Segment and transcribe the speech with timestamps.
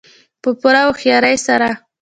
[0.41, 1.69] په پوره هوښیارۍ سره.